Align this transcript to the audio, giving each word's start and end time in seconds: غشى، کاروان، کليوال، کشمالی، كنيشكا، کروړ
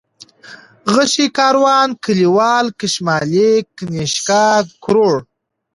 غشى، 0.93 1.25
کاروان، 1.37 1.89
کليوال، 2.03 2.65
کشمالی، 2.79 3.51
كنيشكا، 3.77 4.45
کروړ 4.83 5.13